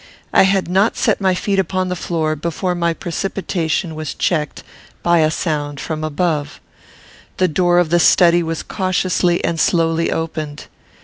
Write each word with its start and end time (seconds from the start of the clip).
I 0.33 0.45
had 0.49 0.67
not 0.67 0.97
set 0.97 1.21
my 1.21 1.35
feet 1.35 1.59
upon 1.59 1.89
the 1.89 1.95
floor 1.95 2.35
before 2.35 2.73
my 2.73 2.91
precipitation 2.91 3.93
was 3.93 4.15
checked 4.15 4.63
by 5.03 5.19
a 5.19 5.29
sound 5.29 5.79
from 5.79 6.03
above. 6.03 6.59
The 7.37 7.47
door 7.47 7.77
of 7.77 7.91
the 7.91 7.99
study 7.99 8.41
was 8.41 8.63
cautiously 8.63 9.43
and 9.43 9.59
slowly 9.59 10.11
opened. 10.11 10.65